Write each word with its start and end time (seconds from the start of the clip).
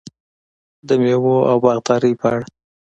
د 0.87 0.89
میوو 1.01 1.35
او 1.49 1.57
باغدارۍ 1.63 2.13
په 2.21 2.25
اړه: 2.33 2.41